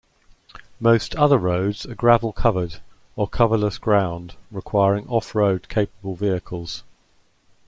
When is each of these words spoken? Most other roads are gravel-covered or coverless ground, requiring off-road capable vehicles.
Most 0.79 1.15
other 1.15 1.37
roads 1.37 1.85
are 1.85 1.93
gravel-covered 1.93 2.79
or 3.15 3.27
coverless 3.27 3.77
ground, 3.77 4.33
requiring 4.49 5.07
off-road 5.07 5.69
capable 5.69 6.15
vehicles. 6.15 6.81